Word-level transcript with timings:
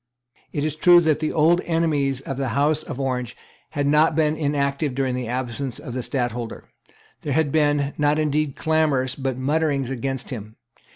It 0.51 0.63
is 0.63 0.75
true 0.75 0.99
that 1.01 1.19
the 1.19 1.31
old 1.31 1.61
enemies 1.63 2.21
of 2.21 2.35
the 2.37 2.47
House 2.57 2.81
of 2.81 2.99
Orange 2.99 3.37
had 3.69 3.85
not 3.85 4.15
been 4.15 4.35
inactive 4.35 4.95
during 4.95 5.13
the 5.13 5.27
absence 5.27 5.77
of 5.77 5.93
the 5.93 6.01
Stadtholder. 6.01 6.63
There 7.21 7.33
had 7.33 7.51
been, 7.51 7.93
not 7.99 8.17
indeed 8.17 8.55
clamours, 8.55 9.13
but 9.13 9.37
mutterings 9.37 9.91
against 9.91 10.31
him. 10.31 10.55